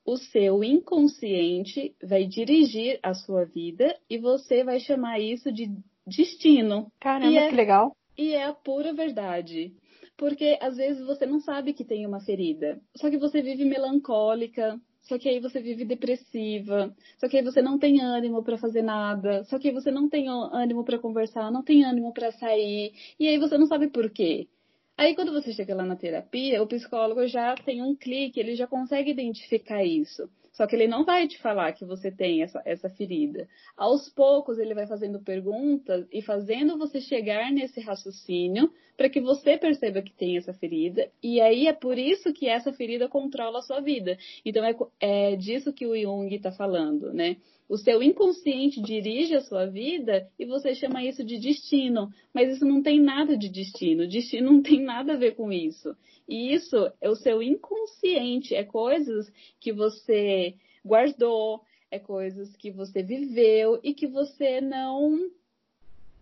[0.06, 5.70] o seu inconsciente vai dirigir a sua vida e você vai chamar isso de
[6.06, 6.90] destino.
[6.98, 7.94] Caramba, é, que legal.
[8.16, 9.74] E é a pura verdade.
[10.16, 12.80] Porque às vezes você não sabe que tem uma ferida.
[12.96, 17.60] Só que você vive melancólica, só que aí você vive depressiva, só que aí você
[17.60, 21.50] não tem ânimo para fazer nada, só que aí você não tem ânimo para conversar,
[21.50, 24.48] não tem ânimo para sair, e aí você não sabe por quê.
[24.96, 28.66] Aí quando você chega lá na terapia, o psicólogo já tem um clique, ele já
[28.66, 30.28] consegue identificar isso.
[30.52, 33.48] Só que ele não vai te falar que você tem essa, essa ferida.
[33.76, 39.56] Aos poucos, ele vai fazendo perguntas e fazendo você chegar nesse raciocínio para que você
[39.56, 41.10] perceba que tem essa ferida.
[41.22, 44.18] E aí é por isso que essa ferida controla a sua vida.
[44.44, 47.36] Então é, é disso que o Jung está falando, né?
[47.68, 52.10] O seu inconsciente dirige a sua vida e você chama isso de destino.
[52.34, 54.06] Mas isso não tem nada de destino.
[54.06, 55.96] Destino não tem nada a ver com isso.
[56.28, 60.41] E isso é o seu inconsciente, é coisas que você
[60.84, 65.30] guardou, é coisas que você viveu e que você não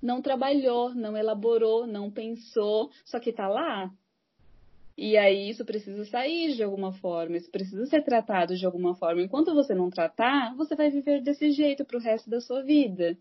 [0.03, 3.93] não trabalhou, não elaborou, não pensou, só que está lá.
[4.97, 9.23] E aí isso precisa sair de alguma forma, isso precisa ser tratado de alguma forma.
[9.23, 13.17] Enquanto você não tratar, você vai viver desse jeito para o resto da sua vida.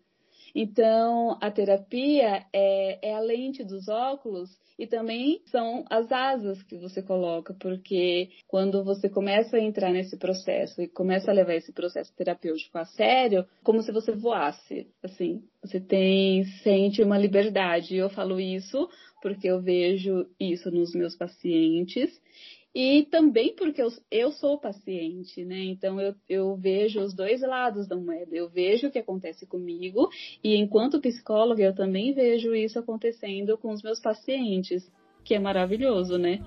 [0.54, 6.77] Então, a terapia é, é a lente dos óculos e também são as asas que
[6.77, 11.73] você coloca, porque quando você começa a entrar nesse processo e começa a levar esse
[11.73, 17.97] processo terapêutico a sério, como se você voasse, assim, você tem sente uma liberdade.
[17.97, 18.89] Eu falo isso
[19.21, 22.09] porque eu vejo isso nos meus pacientes
[22.73, 25.63] e também porque eu, eu sou paciente, né?
[25.63, 28.36] Então eu, eu vejo os dois lados da moeda.
[28.36, 30.10] Eu vejo o que acontece comigo
[30.43, 34.89] e enquanto psicóloga eu também vejo isso acontecendo com os meus pacientes,
[35.23, 36.39] que é maravilhoso, né?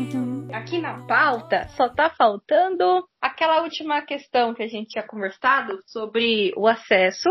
[0.00, 0.48] Uhum.
[0.52, 6.52] Aqui na pauta só tá faltando aquela última questão que a gente tinha conversado sobre
[6.56, 7.28] o acesso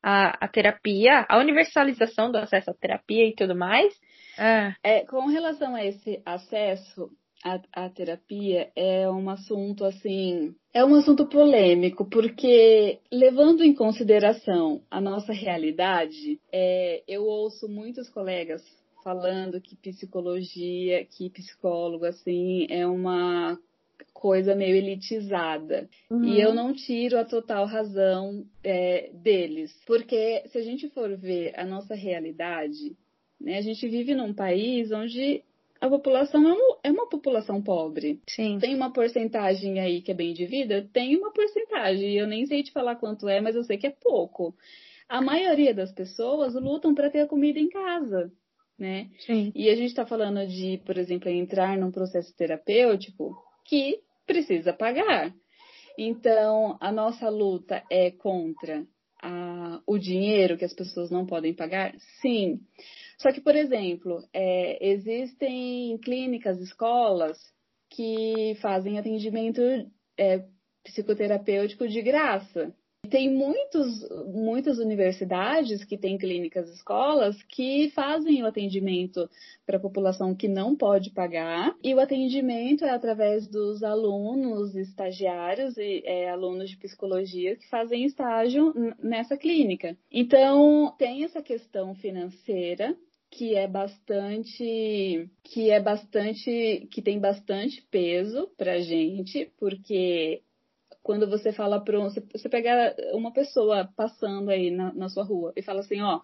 [0.00, 3.92] à, à terapia, a universalização do acesso à terapia e tudo mais.
[4.38, 4.74] É.
[4.82, 7.10] É, com relação a esse acesso
[7.44, 10.54] à, à terapia, é um assunto assim.
[10.72, 18.08] É um assunto polêmico, porque levando em consideração a nossa realidade, é, eu ouço muitos
[18.08, 18.62] colegas
[19.02, 23.58] falando que psicologia, que psicólogo, assim, é uma
[24.12, 25.88] coisa meio elitizada.
[26.10, 26.24] Uhum.
[26.24, 29.72] E eu não tiro a total razão é, deles.
[29.86, 32.96] Porque se a gente for ver a nossa realidade,
[33.40, 35.42] né, a gente vive num país onde
[35.80, 38.20] a população é uma, é uma população pobre.
[38.28, 38.58] Sim.
[38.60, 40.86] Tem uma porcentagem aí que é bem de vida?
[40.92, 42.12] Tem uma porcentagem.
[42.12, 44.54] Eu nem sei te falar quanto é, mas eu sei que é pouco.
[45.08, 48.30] A maioria das pessoas lutam para ter a comida em casa
[48.80, 49.10] né?
[49.20, 49.52] Sim.
[49.54, 55.32] E a gente está falando de, por exemplo, entrar num processo terapêutico que precisa pagar.
[55.98, 58.86] Então, a nossa luta é contra
[59.22, 61.94] a, o dinheiro que as pessoas não podem pagar?
[62.22, 62.60] Sim.
[63.18, 67.38] Só que, por exemplo, é, existem clínicas, escolas
[67.90, 69.60] que fazem atendimento
[70.16, 70.42] é,
[70.82, 72.74] psicoterapêutico de graça.
[73.08, 79.28] Tem muitos, muitas universidades que têm clínicas escolas que fazem o atendimento
[79.66, 85.76] para a população que não pode pagar, e o atendimento é através dos alunos, estagiários
[85.76, 89.96] e é, alunos de psicologia que fazem estágio nessa clínica.
[90.10, 92.96] Então, tem essa questão financeira
[93.30, 100.42] que é bastante que é bastante que tem bastante peso para gente porque
[101.10, 105.60] quando você fala para você pegar uma pessoa passando aí na, na sua rua e
[105.60, 106.20] fala assim, ó,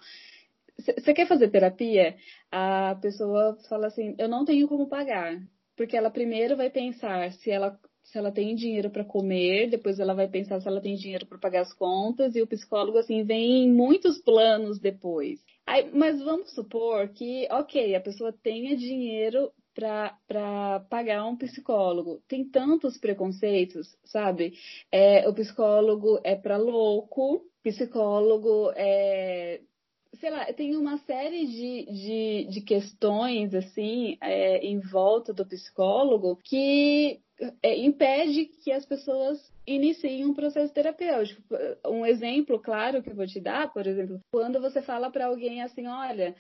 [0.79, 2.15] você quer fazer terapia?
[2.53, 5.43] A pessoa fala assim, eu não tenho como pagar,
[5.77, 10.15] porque ela primeiro vai pensar se ela se ela tem dinheiro para comer, depois ela
[10.15, 13.65] vai pensar se ela tem dinheiro para pagar as contas e o psicólogo assim vem
[13.65, 15.41] em muitos planos depois.
[15.67, 22.23] Aí, mas vamos supor que, ok, a pessoa tenha dinheiro para pagar um psicólogo.
[22.27, 24.55] Tem tantos preconceitos, sabe?
[24.91, 29.61] É, o psicólogo é para louco, psicólogo é
[30.19, 36.39] sei lá, tem uma série de, de, de questões, assim, é, em volta do psicólogo
[36.43, 37.21] que
[37.63, 41.43] é, impede que as pessoas iniciem um processo terapêutico.
[41.87, 45.63] Um exemplo claro que eu vou te dar, por exemplo, quando você fala para alguém
[45.63, 46.35] assim, olha,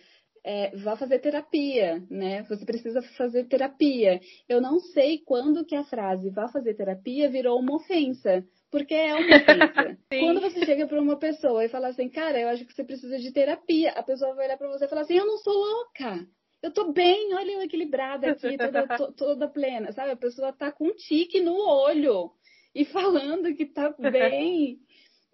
[0.47, 2.44] é, vá fazer terapia, né?
[2.44, 4.20] Você precisa fazer terapia.
[4.49, 8.47] Eu não sei quando que a frase vá fazer terapia virou uma ofensa.
[8.70, 9.99] Porque é uma ofensa.
[10.09, 13.18] Quando você chega para uma pessoa e fala assim, cara, eu acho que você precisa
[13.18, 16.24] de terapia, a pessoa vai olhar para você e falar assim, eu não sou louca.
[16.62, 20.12] Eu tô bem, olha eu equilibrada aqui, toda, to, toda plena, sabe?
[20.12, 22.30] A pessoa tá com um tique no olho
[22.72, 24.78] e falando que tá bem.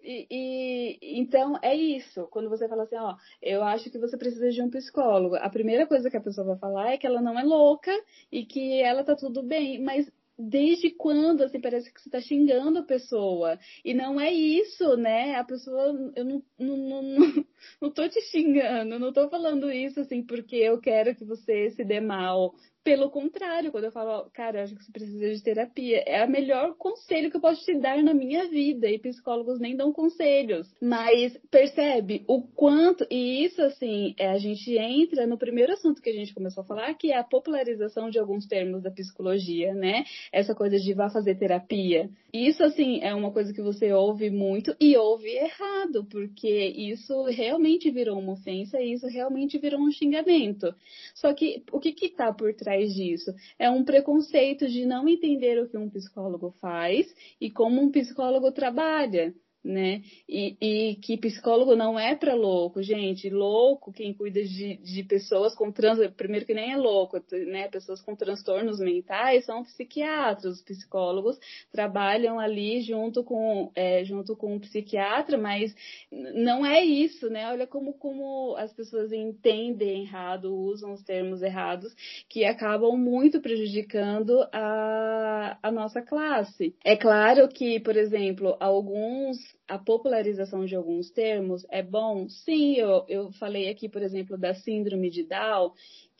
[0.03, 2.27] E, e, então é isso.
[2.27, 5.87] Quando você fala assim, ó, eu acho que você precisa de um psicólogo, a primeira
[5.87, 7.91] coisa que a pessoa vai falar é que ela não é louca
[8.31, 9.81] e que ela tá tudo bem.
[9.81, 13.57] Mas desde quando, assim, parece que você está xingando a pessoa.
[13.83, 15.35] E não é isso, né?
[15.35, 17.45] A pessoa, eu não, não, não,
[17.81, 21.83] não tô te xingando, não tô falando isso, assim, porque eu quero que você se
[21.83, 22.53] dê mal.
[22.83, 26.75] Pelo contrário, quando eu falo, cara, acho que você precisa de terapia, é o melhor
[26.75, 28.89] conselho que eu posso te dar na minha vida.
[28.89, 30.69] E psicólogos nem dão conselhos.
[30.81, 36.09] Mas percebe o quanto, e isso assim, é, a gente entra no primeiro assunto que
[36.09, 40.03] a gente começou a falar, que é a popularização de alguns termos da psicologia, né?
[40.31, 42.09] Essa coisa de vá fazer terapia.
[42.33, 47.89] Isso, assim, é uma coisa que você ouve muito e ouve errado, porque isso realmente
[47.91, 50.73] virou uma ofensa e isso realmente virou um xingamento.
[51.13, 53.33] Só que o que está por trás disso?
[53.59, 58.51] É um preconceito de não entender o que um psicólogo faz e como um psicólogo
[58.51, 59.33] trabalha
[59.63, 60.01] né?
[60.27, 63.29] E, e, que psicólogo não é para louco, gente.
[63.29, 67.69] Louco, quem cuida de, de pessoas com trans, primeiro que nem é louco, né?
[67.69, 70.55] Pessoas com transtornos mentais são psiquiatras.
[70.55, 71.39] Os psicólogos
[71.71, 75.73] trabalham ali junto com, é, junto com um psiquiatra, mas
[76.11, 77.49] não é isso, né?
[77.49, 81.93] Olha como, como as pessoas entendem errado, usam os termos errados,
[82.27, 86.75] que acabam muito prejudicando a, a nossa classe.
[86.83, 92.29] É claro que, por exemplo, alguns a popularização de alguns termos é bom?
[92.29, 95.73] Sim, eu, eu falei aqui, por exemplo, da síndrome de Down,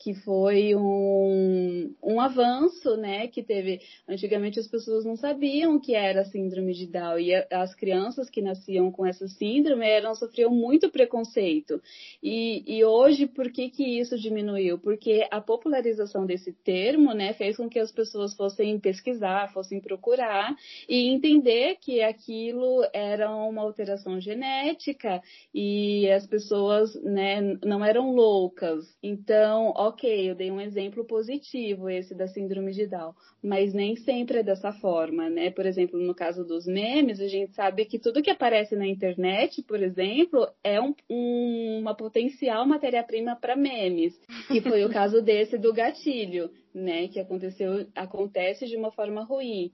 [0.04, 5.96] que foi um, um avanço, né, que teve, antigamente as pessoas não sabiam o que
[5.96, 10.92] era síndrome de Down, e as crianças que nasciam com essa síndrome eram, sofriam muito
[10.92, 11.82] preconceito,
[12.22, 14.78] e, e hoje, por que que isso diminuiu?
[14.78, 20.54] Porque a popularização desse termo, né, fez com que as pessoas fossem pesquisar, fossem procurar,
[20.90, 25.22] e entender que aquilo era uma alteração genética,
[25.54, 32.16] e as pessoas, né, não eram loucas, então, ok, eu dei um exemplo positivo, esse
[32.16, 35.52] da síndrome de Down, mas nem sempre é dessa forma, né?
[35.52, 39.62] Por exemplo, no caso dos memes, a gente sabe que tudo que aparece na internet,
[39.64, 45.58] por exemplo, é um, um, uma potencial matéria-prima para memes, que foi o caso desse
[45.58, 47.08] do gatilho, né?
[47.08, 49.72] Que aconteceu, acontece de uma forma ruim.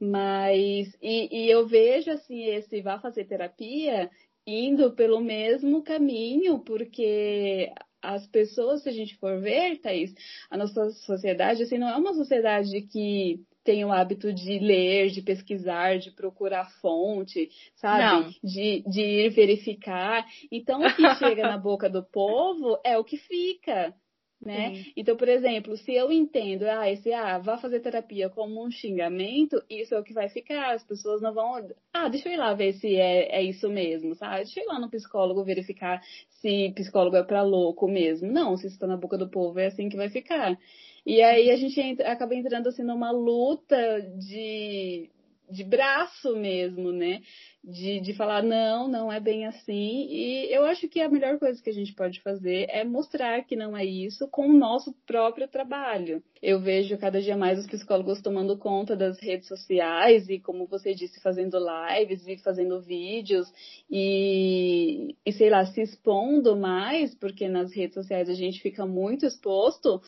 [0.00, 4.10] Mas, e, e eu vejo, assim, esse vá fazer terapia
[4.46, 7.70] indo pelo mesmo caminho, porque
[8.02, 10.14] as pessoas, se a gente for ver, Thaís,
[10.50, 15.22] a nossa sociedade, assim, não é uma sociedade que tem o hábito de ler, de
[15.22, 18.34] pesquisar, de procurar fonte, sabe?
[18.42, 20.26] De, de ir verificar.
[20.50, 23.94] Então, o que chega na boca do povo é o que fica
[24.40, 24.74] né?
[24.74, 24.92] Sim.
[24.96, 29.62] Então, por exemplo, se eu entendo, ah, esse, ah, vá fazer terapia como um xingamento,
[29.68, 32.54] isso é o que vai ficar, as pessoas não vão, ah, deixa eu ir lá
[32.54, 34.44] ver se é, é isso mesmo, sabe?
[34.44, 36.00] Deixa eu ir lá no psicólogo verificar
[36.40, 38.30] se psicólogo é para louco mesmo.
[38.30, 40.58] Não, se está na boca do povo, é assim que vai ficar.
[41.04, 45.10] E aí a gente entra, acaba entrando assim numa luta de,
[45.50, 47.20] de braço mesmo, né?
[47.62, 50.06] De, de falar, não, não é bem assim.
[50.08, 53.54] E eu acho que a melhor coisa que a gente pode fazer é mostrar que
[53.54, 56.22] não é isso com o nosso próprio trabalho.
[56.42, 60.94] Eu vejo cada dia mais os psicólogos tomando conta das redes sociais e, como você
[60.94, 63.52] disse, fazendo lives e fazendo vídeos
[63.90, 69.26] e, e sei lá, se expondo mais, porque nas redes sociais a gente fica muito
[69.26, 70.00] exposto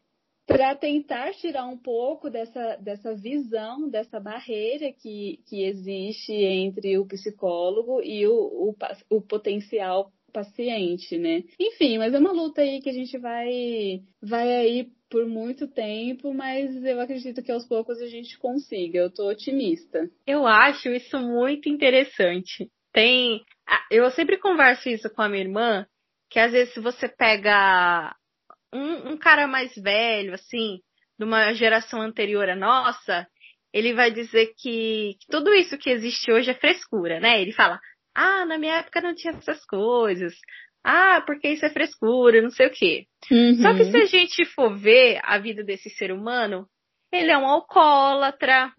[0.46, 7.06] para tentar tirar um pouco dessa, dessa visão, dessa barreira que, que existe entre o
[7.06, 8.76] psicólogo e o, o,
[9.10, 11.44] o potencial paciente, né?
[11.60, 16.32] Enfim, mas é uma luta aí que a gente vai, vai aí por muito tempo,
[16.32, 18.98] mas eu acredito que aos poucos a gente consiga.
[18.98, 20.08] Eu tô otimista.
[20.26, 22.70] Eu acho isso muito interessante.
[22.92, 23.42] Tem,
[23.90, 25.86] eu sempre converso isso com a minha irmã,
[26.30, 28.14] que às vezes se você pega
[28.72, 30.78] um, um cara mais velho, assim,
[31.18, 33.26] de uma geração anterior à nossa,
[33.72, 37.40] ele vai dizer que, que tudo isso que existe hoje é frescura, né?
[37.40, 37.80] Ele fala,
[38.14, 40.34] ah, na minha época não tinha essas coisas.
[40.84, 43.06] Ah, porque isso é frescura, não sei o quê.
[43.30, 43.54] Uhum.
[43.62, 46.66] Só que se a gente for ver a vida desse ser humano,
[47.12, 48.72] ele é um alcoólatra,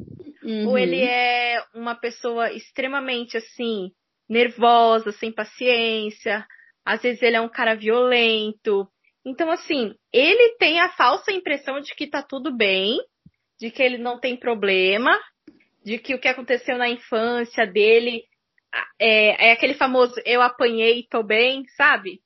[0.44, 0.68] uhum.
[0.68, 3.92] ou ele é uma pessoa extremamente assim,
[4.30, 6.46] nervosa, sem paciência,
[6.86, 8.88] às vezes ele é um cara violento.
[9.26, 12.98] Então, assim, ele tem a falsa impressão de que tá tudo bem,
[13.60, 15.18] de que ele não tem problema,
[15.84, 18.24] de que o que aconteceu na infância dele
[19.00, 22.20] é, é aquele famoso eu apanhei e tô bem, sabe?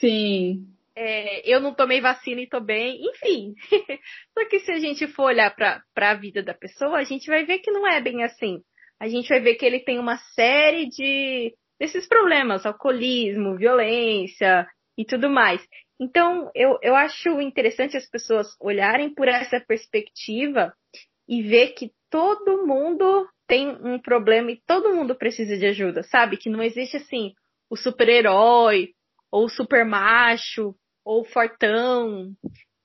[0.00, 0.66] Sim.
[0.94, 3.54] É, eu não tomei vacina e tô bem, enfim.
[4.32, 7.44] Só que se a gente for olhar para a vida da pessoa, a gente vai
[7.44, 8.62] ver que não é bem assim.
[8.98, 14.66] A gente vai ver que ele tem uma série de desses problemas, alcoolismo, violência
[14.96, 15.60] e tudo mais.
[15.98, 20.72] Então, eu, eu acho interessante as pessoas olharem por essa perspectiva
[21.28, 26.36] e ver que todo mundo tem um problema e todo mundo precisa de ajuda, sabe?
[26.36, 27.32] Que não existe assim
[27.70, 28.90] o super-herói
[29.30, 30.74] ou o super macho
[31.04, 32.32] ou o fortão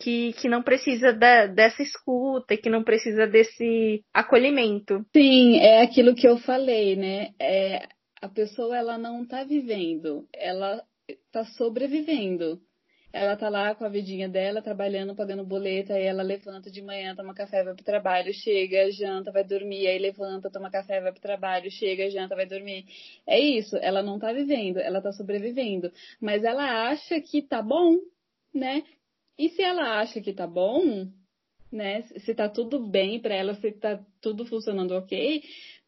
[0.01, 5.05] que, que não precisa da, dessa escuta, que não precisa desse acolhimento.
[5.15, 7.29] Sim, é aquilo que eu falei, né?
[7.39, 7.87] É,
[8.21, 12.59] a pessoa ela não está vivendo, ela está sobrevivendo.
[13.13, 17.13] Ela tá lá com a vidinha dela, trabalhando, pagando boleto, aí ela levanta de manhã,
[17.13, 21.21] toma café, vai pro trabalho, chega, janta, vai dormir, aí levanta, toma café, vai pro
[21.21, 22.85] trabalho, chega, janta, vai dormir.
[23.27, 25.91] É isso, ela não tá vivendo, ela tá sobrevivendo.
[26.21, 27.97] Mas ela acha que tá bom,
[28.53, 28.83] né?
[29.37, 31.07] E se ela acha que tá bom,
[31.71, 32.03] né?
[32.03, 35.43] Se tá tudo bem para ela, se tá tudo funcionando ok,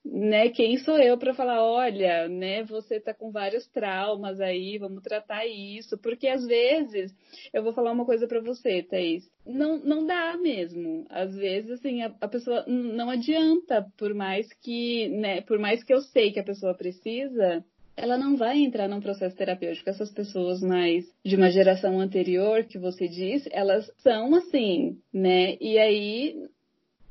[0.06, 5.02] né, quem sou eu para falar, olha, né, você tá com vários traumas aí, vamos
[5.02, 7.16] tratar isso, porque às vezes
[7.54, 11.06] eu vou falar uma coisa para você, Thaís, não, não dá mesmo.
[11.10, 15.94] Às vezes assim, a, a, pessoa não adianta, por mais que, né, por mais que
[15.94, 17.64] eu sei que a pessoa precisa,
[17.96, 19.90] ela não vai entrar num processo terapêutico.
[19.90, 25.56] Essas pessoas mais de uma geração anterior que você disse, elas são assim, né?
[25.62, 26.36] E aí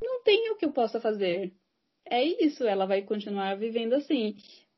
[0.02, 1.52] não tem o que eu possa fazer
[2.12, 4.36] é isso, ela vai continuar vivendo assim.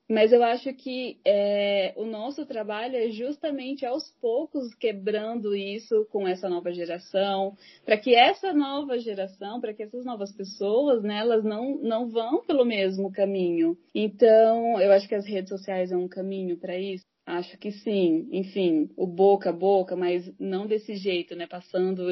[0.09, 6.29] Mas eu acho que é, o nosso trabalho é justamente aos poucos quebrando isso com
[6.29, 7.57] essa nova geração,
[7.87, 12.45] para que essa nova geração, para que essas novas pessoas, né, elas não, não vão
[12.45, 13.79] pelo mesmo caminho.
[13.95, 17.05] Então, eu acho que as redes sociais é um caminho para isso.
[17.27, 18.29] Acho que sim.
[18.31, 21.47] Enfim, o boca a boca, mas não desse jeito, né?
[21.47, 22.11] Passando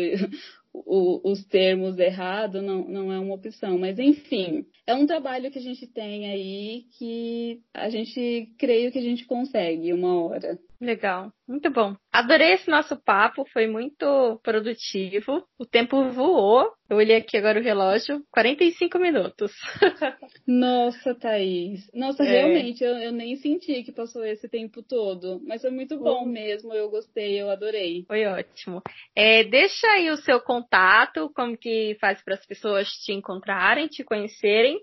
[0.72, 3.78] o, os termos errados não, não é uma opção.
[3.78, 8.98] Mas, enfim, é um trabalho que a gente tem aí que a gente creio que
[8.98, 10.58] a gente consegue uma hora.
[10.82, 11.94] Legal, muito bom.
[12.12, 15.46] Adorei esse nosso papo, foi muito produtivo.
[15.56, 16.72] O tempo voou.
[16.90, 19.52] Eu olhei aqui agora o relógio, 45 minutos.
[20.44, 21.88] Nossa, Thaís.
[21.94, 22.26] Nossa, é.
[22.26, 25.40] realmente, eu, eu, nem senti que passou esse tempo todo.
[25.46, 28.04] Mas foi muito bom mesmo, eu gostei, eu adorei.
[28.08, 28.82] Foi ótimo.
[29.14, 34.02] É, deixa aí o seu contato, como que faz para as pessoas te encontrarem, te
[34.02, 34.80] conhecerem.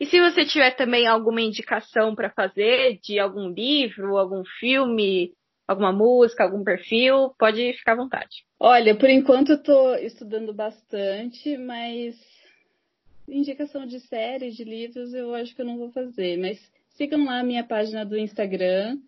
[0.00, 5.32] E se você tiver também alguma indicação para fazer de algum livro, algum filme,
[5.68, 8.44] alguma música, algum perfil, pode ficar à vontade.
[8.58, 12.16] Olha, por enquanto eu tô estudando bastante, mas
[13.28, 16.38] indicação de séries, de livros, eu acho que eu não vou fazer.
[16.38, 16.58] Mas
[16.96, 18.98] sigam lá a minha página do Instagram,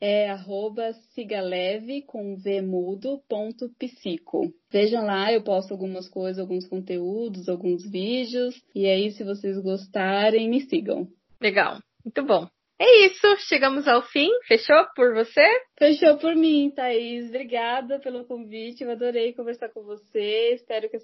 [0.00, 4.52] é arroba sigaleve com vmudo ponto psico.
[4.70, 8.60] Vejam lá, eu posto algumas coisas, alguns conteúdos, alguns vídeos.
[8.74, 11.06] E aí, se vocês gostarem, me sigam.
[11.40, 12.48] Legal, muito bom.
[12.82, 14.30] É isso, chegamos ao fim.
[14.48, 15.46] Fechou por você?
[15.78, 17.28] Fechou por mim, Thaís.
[17.28, 18.82] Obrigada pelo convite.
[18.82, 20.54] Eu adorei conversar com você.
[20.54, 20.96] Espero que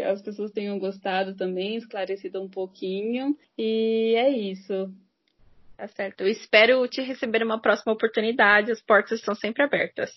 [0.00, 3.38] as pessoas tenham gostado também, esclarecido um pouquinho.
[3.56, 4.92] E é isso.
[5.76, 6.22] Tá certo.
[6.22, 8.72] Eu espero te receber uma próxima oportunidade.
[8.72, 10.10] As portas estão sempre abertas.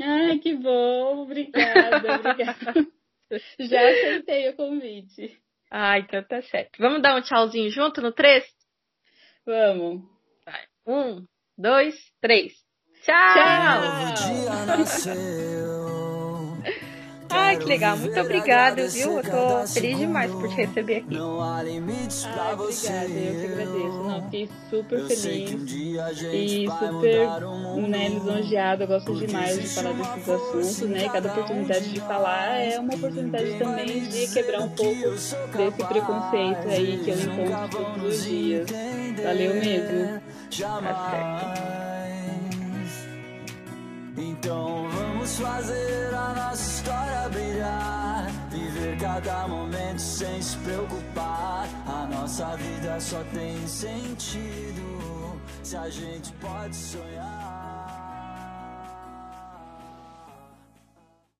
[0.00, 1.22] Ai, que bom.
[1.22, 2.86] Obrigada, obrigada.
[3.58, 5.36] Já aceitei o convite.
[5.68, 6.78] Ah, então tá certo.
[6.78, 8.44] Vamos dar um tchauzinho junto no 3?
[9.44, 10.17] Vamos.
[10.88, 11.26] Um,
[11.58, 12.54] dois, três.
[13.04, 13.34] Tchau!
[14.16, 15.18] Tchau.
[17.28, 17.94] Ai, que legal.
[17.98, 19.18] Muito obrigada, viu?
[19.18, 21.16] Eu tô feliz demais por te receber aqui.
[21.18, 23.10] Ah, obrigada.
[23.10, 24.02] Eu que agradeço.
[24.02, 25.70] Não, fiquei super feliz
[26.32, 27.40] e super
[27.86, 28.84] né, lisonjeada.
[28.84, 31.04] Eu gosto demais de falar desses assuntos, né?
[31.04, 36.68] E cada oportunidade de falar é uma oportunidade também de quebrar um pouco desse preconceito
[36.68, 38.66] aí que eu encontro todos os dias.
[39.22, 40.27] Valeu mesmo.
[40.50, 41.88] Certo.
[44.16, 48.26] Então vamos fazer a nossa história brilhar.
[48.50, 51.68] Viver cada momento sem se preocupar.
[51.86, 57.57] A nossa vida só tem sentido se a gente pode sonhar.